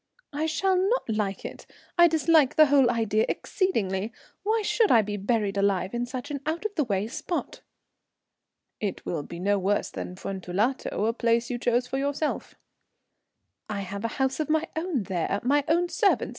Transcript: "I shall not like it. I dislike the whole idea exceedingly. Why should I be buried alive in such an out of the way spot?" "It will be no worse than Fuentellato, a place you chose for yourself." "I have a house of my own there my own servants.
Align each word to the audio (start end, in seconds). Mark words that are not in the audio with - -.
"I 0.33 0.47
shall 0.47 0.75
not 0.77 1.07
like 1.09 1.45
it. 1.45 1.67
I 1.95 2.07
dislike 2.07 2.55
the 2.55 2.65
whole 2.65 2.89
idea 2.89 3.23
exceedingly. 3.29 4.11
Why 4.41 4.63
should 4.63 4.91
I 4.91 5.03
be 5.03 5.15
buried 5.15 5.57
alive 5.57 5.93
in 5.93 6.07
such 6.07 6.31
an 6.31 6.39
out 6.47 6.65
of 6.65 6.73
the 6.73 6.83
way 6.83 7.07
spot?" 7.07 7.61
"It 8.79 9.05
will 9.05 9.21
be 9.21 9.37
no 9.39 9.59
worse 9.59 9.91
than 9.91 10.15
Fuentellato, 10.15 11.05
a 11.05 11.13
place 11.13 11.51
you 11.51 11.59
chose 11.59 11.85
for 11.85 11.99
yourself." 11.99 12.55
"I 13.69 13.81
have 13.81 14.03
a 14.03 14.07
house 14.17 14.39
of 14.39 14.49
my 14.49 14.67
own 14.75 15.03
there 15.03 15.39
my 15.43 15.63
own 15.67 15.87
servants. 15.87 16.29